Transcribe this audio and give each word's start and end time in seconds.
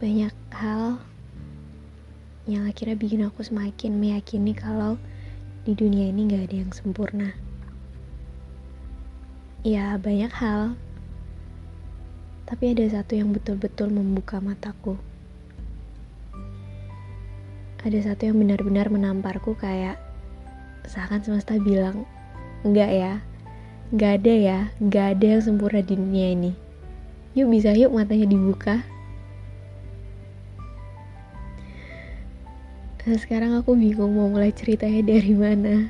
Banyak 0.00 0.32
hal 0.56 0.96
yang 2.48 2.64
akhirnya 2.64 2.96
bikin 2.96 3.20
aku 3.20 3.44
semakin 3.44 4.00
meyakini 4.00 4.56
kalau 4.56 4.96
di 5.68 5.76
dunia 5.76 6.08
ini 6.08 6.24
gak 6.24 6.48
ada 6.48 6.56
yang 6.56 6.72
sempurna. 6.72 7.36
Ya, 9.60 10.00
banyak 10.00 10.32
hal. 10.32 10.72
Tapi 12.48 12.72
ada 12.72 12.88
satu 12.88 13.12
yang 13.12 13.36
betul-betul 13.36 13.92
membuka 13.92 14.40
mataku. 14.40 14.96
Ada 17.84 18.08
satu 18.08 18.32
yang 18.32 18.40
benar-benar 18.40 18.88
menamparku 18.88 19.52
kayak 19.52 20.00
seakan 20.88 21.20
semesta 21.20 21.60
bilang, 21.60 22.08
enggak 22.64 22.88
ya, 22.88 23.12
enggak 23.92 24.24
ada 24.24 24.32
ya, 24.32 24.58
enggak 24.80 25.06
ada 25.12 25.26
yang 25.36 25.42
sempurna 25.44 25.84
di 25.84 25.92
dunia 25.92 26.32
ini. 26.32 26.52
Yuk 27.36 27.52
bisa 27.52 27.76
yuk 27.76 27.92
matanya 27.92 28.24
dibuka. 28.24 28.89
Nah, 33.00 33.16
sekarang 33.16 33.56
aku 33.56 33.72
bingung 33.80 34.12
mau 34.12 34.28
mulai 34.28 34.52
ceritanya 34.52 35.00
dari 35.16 35.32
mana. 35.32 35.88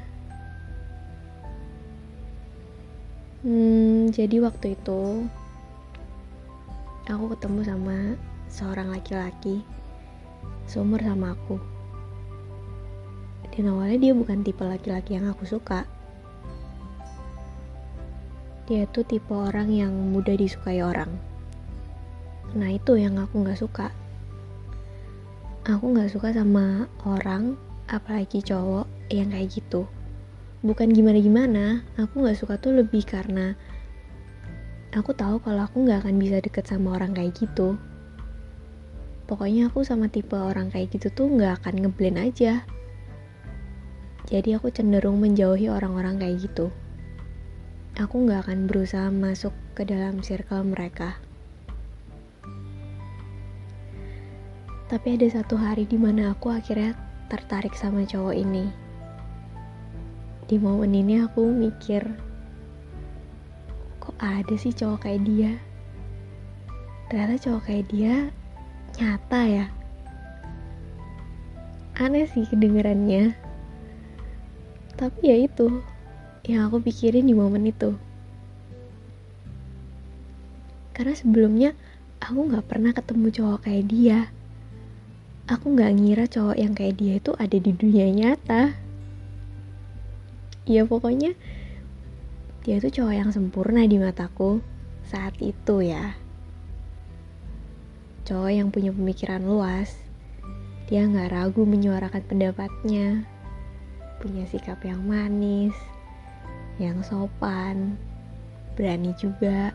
Hmm, 3.42 4.14
jadi 4.14 4.38
waktu 4.38 4.78
itu 4.78 5.26
aku 7.10 7.24
ketemu 7.34 7.60
sama 7.66 7.98
seorang 8.46 8.94
laki-laki 8.94 9.66
seumur 10.70 11.02
sama 11.02 11.34
aku. 11.34 11.58
Dan 13.50 13.74
awalnya 13.74 13.98
dia 13.98 14.12
bukan 14.14 14.46
tipe 14.46 14.62
laki-laki 14.62 15.18
yang 15.18 15.26
aku 15.26 15.42
suka. 15.42 15.82
Dia 18.70 18.86
tuh 18.86 19.02
tipe 19.02 19.34
orang 19.34 19.66
yang 19.74 19.90
mudah 19.90 20.38
disukai 20.38 20.78
orang. 20.78 21.10
Nah 22.54 22.70
itu 22.70 22.94
yang 22.94 23.18
aku 23.18 23.42
gak 23.42 23.58
suka. 23.58 23.90
Aku 25.70 25.94
gak 25.94 26.10
suka 26.10 26.34
sama 26.34 26.90
orang, 27.06 27.54
apalagi 27.86 28.42
cowok 28.42 28.90
yang 29.06 29.30
kayak 29.30 29.54
gitu. 29.54 29.86
Bukan 30.66 30.90
gimana-gimana, 30.90 31.86
aku 31.94 32.26
gak 32.26 32.34
suka 32.34 32.58
tuh 32.58 32.74
lebih 32.82 33.06
karena 33.06 33.54
aku 34.90 35.14
tahu 35.14 35.38
kalau 35.38 35.62
aku 35.62 35.86
gak 35.86 36.02
akan 36.02 36.18
bisa 36.18 36.42
deket 36.42 36.66
sama 36.66 36.98
orang 36.98 37.14
kayak 37.14 37.38
gitu. 37.38 37.78
Pokoknya 39.30 39.70
aku 39.70 39.86
sama 39.86 40.10
tipe 40.10 40.34
orang 40.34 40.74
kayak 40.74 40.90
gitu 40.90 41.06
tuh 41.14 41.30
gak 41.38 41.62
akan 41.62 41.86
ngeblend 41.86 42.18
aja. 42.18 42.66
Jadi 44.26 44.58
aku 44.58 44.74
cenderung 44.74 45.22
menjauhi 45.22 45.70
orang-orang 45.70 46.18
kayak 46.18 46.50
gitu 46.50 46.74
aku 48.00 48.24
gak 48.24 48.48
akan 48.48 48.64
berusaha 48.64 49.12
masuk 49.12 49.52
ke 49.76 49.84
dalam 49.84 50.24
circle 50.24 50.64
mereka. 50.64 51.20
Tapi 54.90 55.14
ada 55.14 55.30
satu 55.30 55.54
hari 55.54 55.86
di 55.86 55.94
mana 55.94 56.34
aku 56.34 56.50
akhirnya 56.50 56.98
tertarik 57.30 57.78
sama 57.78 58.02
cowok 58.02 58.34
ini. 58.34 58.66
Di 60.50 60.58
momen 60.58 60.90
ini 60.90 61.22
aku 61.22 61.46
mikir, 61.46 62.02
kok 64.02 64.18
ada 64.18 64.50
sih 64.58 64.74
cowok 64.74 65.06
kayak 65.06 65.22
dia? 65.22 65.52
Ternyata 67.06 67.38
cowok 67.38 67.62
kayak 67.70 67.86
dia 67.86 68.14
nyata 68.98 69.40
ya. 69.46 69.66
Aneh 71.94 72.26
sih 72.26 72.42
kedengerannya. 72.50 73.30
Tapi 74.98 75.20
ya 75.22 75.38
itu, 75.38 75.86
yang 76.50 76.66
aku 76.66 76.82
pikirin 76.82 77.30
di 77.30 77.34
momen 77.38 77.62
itu. 77.70 77.94
Karena 80.98 81.14
sebelumnya 81.14 81.78
aku 82.18 82.50
gak 82.50 82.66
pernah 82.66 82.90
ketemu 82.90 83.30
cowok 83.30 83.70
kayak 83.70 83.86
dia. 83.86 84.20
Aku 85.50 85.74
gak 85.74 85.98
ngira 85.98 86.30
cowok 86.30 86.54
yang 86.54 86.78
kayak 86.78 86.94
dia 86.94 87.18
itu 87.18 87.34
ada 87.34 87.58
di 87.58 87.74
dunia 87.74 88.06
nyata. 88.06 88.70
Ya 90.62 90.86
pokoknya 90.86 91.34
dia 92.62 92.78
tuh 92.78 92.94
cowok 92.94 93.14
yang 93.18 93.30
sempurna 93.34 93.82
di 93.82 93.98
mataku 93.98 94.62
saat 95.02 95.34
itu 95.42 95.82
ya. 95.82 96.14
Cowok 98.30 98.50
yang 98.54 98.70
punya 98.70 98.94
pemikiran 98.94 99.42
luas. 99.42 99.90
Dia 100.86 101.10
gak 101.10 101.34
ragu 101.34 101.66
menyuarakan 101.66 102.22
pendapatnya. 102.30 103.26
Punya 104.22 104.46
sikap 104.46 104.78
yang 104.86 105.02
manis, 105.02 105.74
yang 106.78 107.02
sopan, 107.02 107.98
berani 108.78 109.18
juga. 109.18 109.74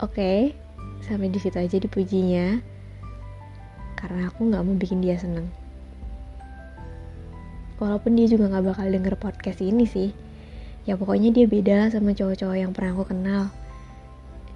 Oke, 0.00 0.56
sampai 1.04 1.28
di 1.28 1.36
situ 1.36 1.60
aja 1.60 1.76
dipujinya. 1.76 2.72
Karena 4.04 4.28
aku 4.28 4.52
nggak 4.52 4.60
mau 4.68 4.76
bikin 4.76 5.00
dia 5.00 5.16
seneng. 5.16 5.48
Walaupun 7.80 8.20
dia 8.20 8.28
juga 8.28 8.52
nggak 8.52 8.76
bakal 8.76 8.92
denger 8.92 9.16
podcast 9.16 9.64
ini 9.64 9.88
sih. 9.88 10.12
Ya 10.84 11.00
pokoknya 11.00 11.32
dia 11.32 11.48
beda 11.48 11.88
sama 11.88 12.12
cowok-cowok 12.12 12.56
yang 12.60 12.76
pernah 12.76 12.92
aku 12.92 13.08
kenal. 13.08 13.48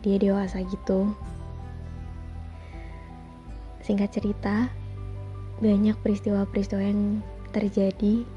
Dia 0.04 0.20
dewasa 0.20 0.60
gitu. 0.60 1.16
Singkat 3.80 4.12
cerita, 4.12 4.68
banyak 5.64 5.96
peristiwa-peristiwa 6.04 6.84
yang 6.84 7.24
terjadi 7.48 8.28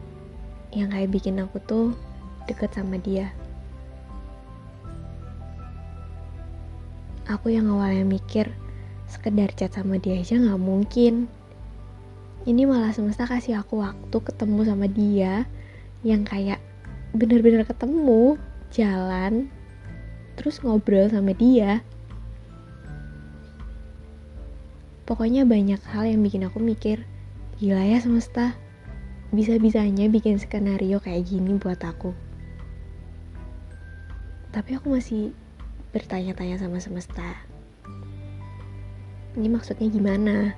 yang 0.72 0.96
kayak 0.96 1.12
bikin 1.12 1.44
aku 1.44 1.60
tuh 1.68 1.92
deket 2.48 2.72
sama 2.72 2.96
dia. 2.96 3.36
Aku 7.28 7.52
yang 7.52 7.68
awalnya 7.68 8.08
mikir 8.08 8.48
sekedar 9.12 9.52
chat 9.54 9.76
sama 9.76 10.00
dia 10.00 10.18
aja 10.18 10.40
gak 10.40 10.62
mungkin. 10.62 11.28
Ini 12.48 12.66
malah 12.66 12.96
semesta 12.96 13.30
kasih 13.30 13.62
aku 13.62 13.84
waktu 13.84 14.18
ketemu 14.18 14.62
sama 14.66 14.88
dia 14.90 15.46
yang 16.02 16.26
kayak 16.26 16.58
bener-bener 17.14 17.68
ketemu, 17.68 18.40
jalan, 18.74 19.52
terus 20.40 20.64
ngobrol 20.64 21.12
sama 21.12 21.36
dia. 21.36 21.86
Pokoknya 25.06 25.44
banyak 25.44 25.84
hal 25.92 26.08
yang 26.08 26.24
bikin 26.24 26.48
aku 26.48 26.58
mikir, 26.64 27.04
gila 27.60 27.84
ya 27.84 28.00
semesta, 28.02 28.56
bisa-bisanya 29.30 30.08
bikin 30.08 30.40
skenario 30.40 30.98
kayak 31.04 31.28
gini 31.30 31.60
buat 31.60 31.84
aku 31.84 32.16
tapi 34.52 34.76
aku 34.76 34.92
masih 34.92 35.32
bertanya-tanya 35.96 36.60
sama 36.60 36.78
semesta 36.84 37.40
ini 39.40 39.48
maksudnya 39.48 39.88
gimana? 39.88 40.52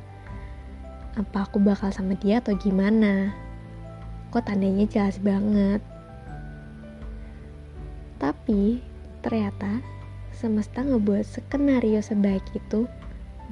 Apa 1.13 1.45
aku 1.45 1.61
bakal 1.61 1.93
sama 1.93 2.17
dia 2.17 2.41
atau 2.41 2.57
gimana? 2.57 3.29
Kok 4.33 4.49
tandanya 4.49 4.89
jelas 4.89 5.21
banget? 5.21 5.77
Tapi 8.17 8.81
ternyata 9.21 9.77
semesta 10.33 10.81
ngebuat 10.81 11.21
skenario 11.21 12.01
sebaik 12.01 12.41
itu 12.57 12.89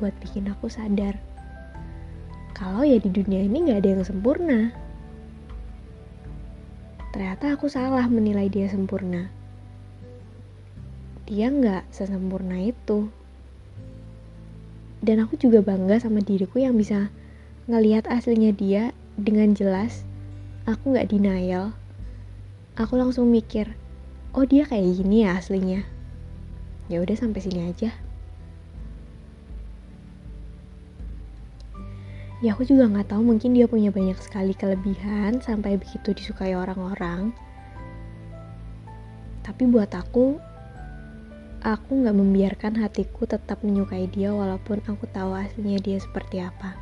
buat 0.01 0.15
bikin 0.25 0.49
aku 0.49 0.73
sadar. 0.73 1.21
Kalau 2.57 2.81
ya 2.81 2.97
di 2.97 3.13
dunia 3.13 3.45
ini 3.45 3.69
gak 3.69 3.85
ada 3.85 3.89
yang 3.93 4.05
sempurna. 4.05 4.73
Ternyata 7.13 7.53
aku 7.53 7.69
salah 7.69 8.09
menilai 8.09 8.49
dia 8.49 8.65
sempurna. 8.65 9.29
Dia 11.29 11.47
nggak 11.53 11.93
sesempurna 11.93 12.57
itu 12.59 13.20
dan 15.01 15.17
aku 15.25 15.33
juga 15.37 15.65
bangga 15.65 15.97
sama 15.97 16.21
diriku 16.21 16.61
yang 16.61 16.77
bisa 16.77 17.09
ngelihat 17.65 18.05
aslinya 18.05 18.53
dia 18.53 18.93
dengan 19.17 19.57
jelas. 19.57 20.05
Aku 20.69 20.93
nggak 20.93 21.09
denial. 21.09 21.73
Aku 22.77 22.95
langsung 22.95 23.33
mikir 23.33 23.73
oh 24.31 24.45
dia 24.45 24.63
kayak 24.69 25.01
gini 25.01 25.25
ya 25.25 25.41
aslinya. 25.41 25.81
Ya 26.87 27.01
udah 27.01 27.17
sampai 27.17 27.41
sini 27.41 27.65
aja. 27.65 27.91
Ya 32.41 32.57
aku 32.57 32.65
juga 32.65 32.89
nggak 32.89 33.13
tahu 33.13 33.21
mungkin 33.21 33.53
dia 33.53 33.69
punya 33.69 33.93
banyak 33.93 34.17
sekali 34.17 34.57
kelebihan 34.57 35.41
sampai 35.45 35.77
begitu 35.77 36.13
disukai 36.13 36.57
orang-orang. 36.57 37.33
Tapi 39.45 39.69
buat 39.69 39.93
aku 39.93 40.50
aku 41.61 42.01
nggak 42.01 42.17
membiarkan 42.17 42.73
hatiku 42.81 43.29
tetap 43.29 43.61
menyukai 43.61 44.09
dia 44.09 44.33
walaupun 44.33 44.81
aku 44.81 45.05
tahu 45.05 45.37
aslinya 45.37 45.77
dia 45.77 46.01
seperti 46.01 46.41
apa. 46.41 46.73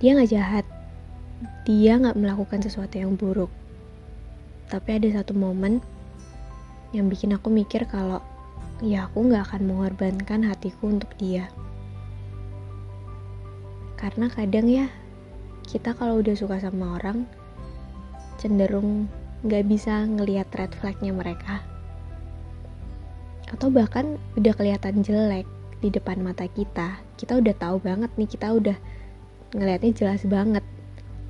Dia 0.00 0.16
nggak 0.16 0.32
jahat, 0.32 0.66
dia 1.68 2.00
nggak 2.00 2.16
melakukan 2.16 2.64
sesuatu 2.64 2.96
yang 2.96 3.12
buruk. 3.20 3.52
Tapi 4.72 4.88
ada 4.96 5.20
satu 5.20 5.36
momen 5.36 5.84
yang 6.96 7.12
bikin 7.12 7.36
aku 7.36 7.52
mikir 7.52 7.84
kalau 7.84 8.24
ya 8.80 9.04
aku 9.04 9.28
nggak 9.28 9.44
akan 9.44 9.68
mengorbankan 9.68 10.48
hatiku 10.48 10.88
untuk 10.88 11.12
dia. 11.20 11.52
Karena 14.00 14.32
kadang 14.32 14.66
ya 14.68 14.88
kita 15.68 15.92
kalau 15.92 16.24
udah 16.24 16.36
suka 16.36 16.56
sama 16.60 16.96
orang 16.96 17.28
cenderung 18.40 19.08
nggak 19.44 19.64
bisa 19.68 20.08
ngelihat 20.08 20.48
red 20.56 20.72
flagnya 20.80 21.12
mereka. 21.12 21.60
Atau 23.52 23.68
bahkan 23.68 24.16
udah 24.40 24.56
kelihatan 24.56 25.04
jelek 25.04 25.44
di 25.84 25.92
depan 25.92 26.24
mata 26.24 26.48
kita. 26.48 27.04
Kita 27.20 27.36
udah 27.36 27.52
tahu 27.60 27.76
banget 27.84 28.08
nih 28.16 28.28
kita 28.28 28.56
udah 28.56 28.76
ngelihatnya 29.52 29.92
jelas 29.92 30.24
banget. 30.24 30.64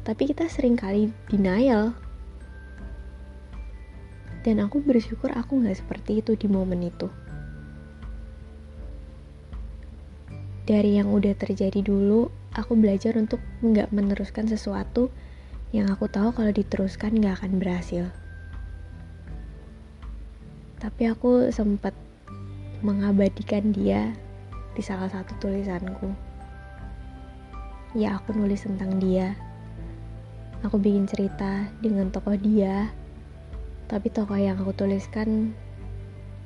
Tapi 0.07 0.23
kita 0.31 0.47
sering 0.47 0.79
kali 0.79 1.11
denial. 1.27 1.91
Dan 4.47 4.63
aku 4.63 4.79
bersyukur 4.79 5.35
aku 5.35 5.59
nggak 5.59 5.83
seperti 5.83 6.23
itu 6.23 6.39
di 6.39 6.47
momen 6.47 6.87
itu. 6.87 7.11
Dari 10.65 10.97
yang 10.97 11.11
udah 11.11 11.35
terjadi 11.35 11.83
dulu 11.83 12.31
aku 12.55 12.79
belajar 12.79 13.19
untuk 13.19 13.43
nggak 13.61 13.91
meneruskan 13.91 14.47
sesuatu 14.47 15.11
yang 15.75 15.91
aku 15.91 16.07
tahu 16.07 16.31
kalau 16.31 16.55
diteruskan 16.55 17.19
nggak 17.19 17.43
akan 17.43 17.59
berhasil. 17.59 18.07
Tapi 20.79 21.11
aku 21.11 21.51
sempat 21.51 21.91
mengabadikan 22.79 23.75
dia 23.75 24.15
di 24.79 24.83
salah 24.87 25.11
satu 25.11 25.35
tulisanku. 25.43 26.15
Ya 27.99 28.15
aku 28.15 28.39
nulis 28.39 28.63
tentang 28.63 29.03
dia. 29.03 29.35
Aku 30.63 30.79
bikin 30.79 31.11
cerita 31.11 31.67
dengan 31.83 32.07
tokoh 32.15 32.39
dia. 32.39 32.95
Tapi 33.91 34.15
tokoh 34.15 34.39
yang 34.39 34.55
aku 34.63 34.71
tuliskan 34.79 35.59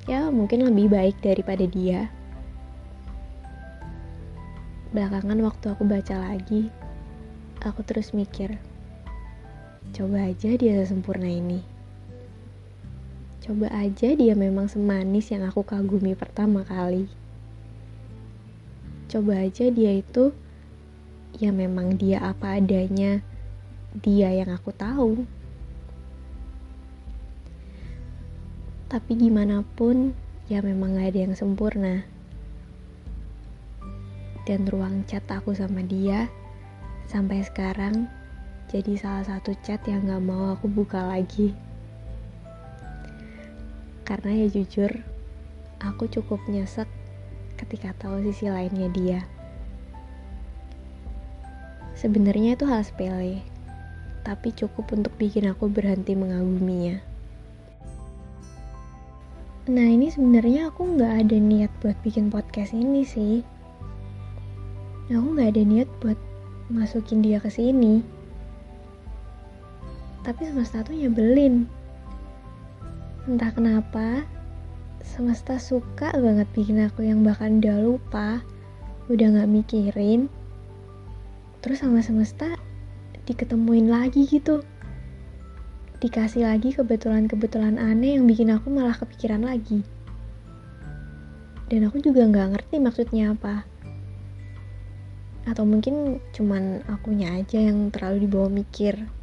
ya 0.09 0.33
mungkin 0.33 0.65
lebih 0.65 0.89
baik 0.89 1.21
daripada 1.21 1.69
dia. 1.69 2.09
Belakangan 4.97 5.37
waktu 5.45 5.67
aku 5.69 5.85
baca 5.85 6.17
lagi, 6.17 6.73
aku 7.61 7.85
terus 7.85 8.17
mikir, 8.17 8.57
Coba 9.95 10.31
aja 10.31 10.55
dia 10.55 10.79
sesempurna 10.83 11.27
ini. 11.27 11.65
Coba 13.43 13.73
aja 13.73 14.13
dia 14.13 14.37
memang 14.37 14.69
semanis 14.69 15.33
yang 15.33 15.47
aku 15.49 15.65
kagumi 15.65 16.13
pertama 16.13 16.63
kali. 16.69 17.09
Coba 19.09 19.41
aja 19.41 19.73
dia 19.73 19.97
itu 19.97 20.37
ya 21.39 21.55
memang 21.55 21.97
dia 21.97 22.21
apa 22.21 22.59
adanya, 22.59 23.25
dia 23.97 24.35
yang 24.35 24.51
aku 24.53 24.75
tahu. 24.75 25.25
Tapi 28.89 29.13
gimana 29.21 29.61
pun, 29.77 30.17
ya 30.49 30.65
memang 30.65 30.97
gak 30.97 31.13
ada 31.13 31.21
yang 31.29 31.37
sempurna. 31.37 32.09
Dan 34.49 34.65
ruang 34.65 35.05
chat 35.05 35.29
aku 35.29 35.53
sama 35.53 35.85
dia, 35.85 36.33
sampai 37.05 37.45
sekarang 37.45 38.09
jadi 38.69 39.00
salah 39.00 39.25
satu 39.25 39.56
chat 39.65 39.81
yang 39.88 40.05
gak 40.05 40.20
mau 40.20 40.53
aku 40.53 40.69
buka 40.69 41.00
lagi. 41.00 41.56
Karena 44.05 44.44
ya 44.44 44.47
jujur, 44.53 44.93
aku 45.81 46.05
cukup 46.12 46.37
nyesek 46.53 46.88
ketika 47.56 47.97
tahu 47.97 48.20
sisi 48.29 48.53
lainnya 48.53 48.93
dia. 48.93 49.20
Sebenarnya 51.97 52.61
itu 52.61 52.69
hal 52.69 52.85
sepele, 52.85 53.41
tapi 54.20 54.53
cukup 54.53 54.93
untuk 54.93 55.17
bikin 55.17 55.49
aku 55.49 55.73
berhenti 55.73 56.12
mengaguminya. 56.12 57.00
Nah 59.69 59.88
ini 59.88 60.12
sebenarnya 60.12 60.69
aku 60.69 60.93
nggak 60.93 61.25
ada 61.25 61.37
niat 61.41 61.73
buat 61.81 61.97
bikin 62.05 62.29
podcast 62.29 62.76
ini 62.76 63.00
sih. 63.05 63.41
Aku 65.09 65.37
nggak 65.37 65.56
ada 65.56 65.62
niat 65.64 65.88
buat 66.05 66.21
masukin 66.69 67.25
dia 67.25 67.41
ke 67.41 67.49
sini 67.49 68.18
tapi 70.29 70.45
semesta 70.45 70.85
tuh 70.85 70.93
nyebelin. 70.93 71.65
Entah 73.25 73.49
kenapa 73.49 74.29
semesta 75.01 75.57
suka 75.57 76.13
banget 76.13 76.45
bikin 76.53 76.85
aku 76.85 77.01
yang 77.01 77.25
bahkan 77.25 77.65
udah 77.65 77.81
lupa 77.81 78.45
udah 79.09 79.41
gak 79.41 79.49
mikirin. 79.49 80.29
Terus 81.65 81.81
sama 81.81 82.05
semesta 82.05 82.61
diketemuin 83.25 83.89
lagi 83.89 84.29
gitu. 84.29 84.61
Dikasih 86.05 86.45
lagi 86.45 86.77
kebetulan-kebetulan 86.77 87.81
aneh 87.81 88.21
yang 88.21 88.29
bikin 88.29 88.53
aku 88.53 88.69
malah 88.69 89.01
kepikiran 89.01 89.49
lagi. 89.49 89.81
Dan 91.73 91.89
aku 91.89 92.05
juga 92.05 92.29
nggak 92.29 92.49
ngerti 92.53 92.77
maksudnya 92.81 93.33
apa. 93.33 93.65
Atau 95.49 95.65
mungkin 95.65 96.21
cuman 96.37 96.85
akunya 96.85 97.33
aja 97.33 97.65
yang 97.65 97.89
terlalu 97.89 98.29
dibawa 98.29 98.53
mikir 98.53 99.18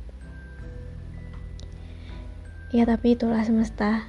Ya 2.76 2.84
tapi 2.84 3.16
itulah 3.16 3.40
semesta. 3.40 4.04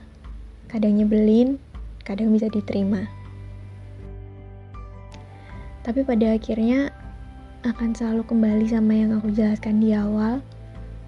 Kadang 0.67 0.99
nyebelin, 0.99 1.63
kadang 2.03 2.35
bisa 2.35 2.51
diterima. 2.51 3.07
Tapi 5.87 6.03
pada 6.03 6.35
akhirnya 6.35 6.91
akan 7.63 7.95
selalu 7.95 8.27
kembali 8.27 8.67
sama 8.67 8.91
yang 8.91 9.15
aku 9.15 9.31
jelaskan 9.31 9.79
di 9.79 9.95
awal. 9.95 10.43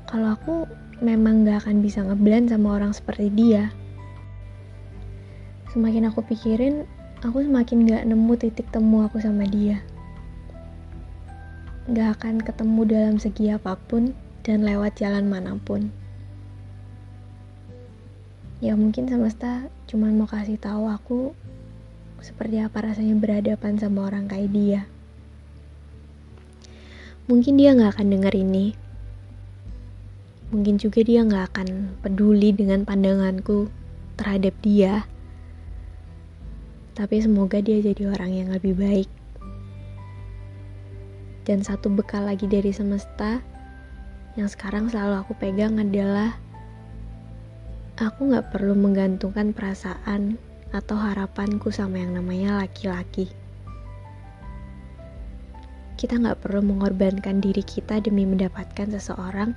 Kalau 0.07 0.39
aku 0.39 0.71
memang 1.03 1.43
gak 1.43 1.67
akan 1.67 1.83
bisa 1.83 2.07
ngeblend 2.07 2.47
sama 2.47 2.79
orang 2.79 2.95
seperti 2.95 3.27
dia. 3.35 3.75
Semakin 5.75 6.15
aku 6.15 6.23
pikirin, 6.31 6.87
aku 7.27 7.43
semakin 7.43 7.91
gak 7.91 8.07
nemu 8.07 8.39
titik 8.39 8.71
temu 8.71 9.03
aku 9.03 9.19
sama 9.19 9.43
dia. 9.51 9.83
Gak 11.91 12.23
akan 12.23 12.39
ketemu 12.39 12.81
dalam 12.87 13.17
segi 13.19 13.51
apa 13.51 13.75
pun 13.75 14.15
dan 14.47 14.63
lewat 14.63 14.95
jalan 15.03 15.27
mana 15.27 15.59
pun 15.59 15.91
ya 18.59 18.75
mungkin 18.75 19.07
semesta 19.07 19.71
cuma 19.87 20.11
mau 20.11 20.27
kasih 20.27 20.59
tahu 20.59 20.91
aku 20.91 21.31
seperti 22.19 22.59
apa 22.59 22.83
rasanya 22.83 23.15
berhadapan 23.15 23.79
sama 23.79 24.11
orang 24.11 24.27
kayak 24.27 24.51
dia. 24.51 24.83
Mungkin 27.31 27.61
dia 27.61 27.77
nggak 27.77 27.95
akan 27.95 28.09
denger 28.09 28.35
ini. 28.35 28.67
Mungkin 30.49 30.81
juga 30.81 31.05
dia 31.05 31.23
nggak 31.23 31.45
akan 31.55 31.69
peduli 32.03 32.51
dengan 32.57 32.83
pandanganku 32.83 33.69
terhadap 34.19 34.57
dia. 34.65 35.07
Tapi 36.99 37.17
semoga 37.23 37.63
dia 37.63 37.79
jadi 37.79 38.11
orang 38.11 38.33
yang 38.35 38.49
lebih 38.51 38.75
baik. 38.75 39.11
Dan 41.47 41.63
satu 41.63 41.93
bekal 41.93 42.27
lagi 42.27 42.51
dari 42.51 42.75
semesta 42.75 43.39
yang 44.35 44.51
sekarang 44.51 44.91
selalu 44.91 45.23
aku 45.23 45.33
pegang 45.39 45.79
adalah 45.79 46.35
Aku 47.99 48.31
gak 48.31 48.55
perlu 48.55 48.79
menggantungkan 48.79 49.51
perasaan 49.51 50.39
atau 50.71 50.95
harapanku 50.95 51.75
sama 51.75 51.99
yang 51.99 52.15
namanya 52.15 52.63
laki-laki. 52.63 53.27
Kita 55.99 56.15
gak 56.23 56.39
perlu 56.39 56.63
mengorbankan 56.63 57.43
diri 57.43 57.67
kita 57.67 57.99
demi 57.99 58.23
mendapatkan 58.23 58.95
seseorang 58.95 59.51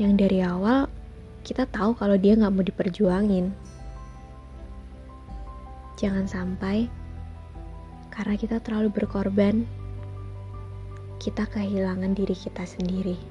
yang 0.00 0.16
dari 0.16 0.40
awal 0.40 0.88
kita 1.44 1.68
tahu 1.68 1.92
kalau 2.00 2.16
dia 2.16 2.32
gak 2.32 2.48
mau 2.48 2.64
diperjuangin. 2.64 3.52
Jangan 6.00 6.24
sampai 6.32 6.88
karena 8.08 8.40
kita 8.40 8.64
terlalu 8.64 8.88
berkorban, 8.88 9.68
kita 11.20 11.44
kehilangan 11.44 12.16
diri 12.16 12.32
kita 12.32 12.64
sendiri. 12.64 13.29